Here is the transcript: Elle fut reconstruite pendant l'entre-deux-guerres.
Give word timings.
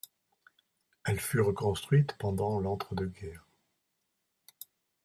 Elle 1.05 1.19
fut 1.19 1.41
reconstruite 1.41 2.15
pendant 2.17 2.59
l'entre-deux-guerres. 2.59 3.45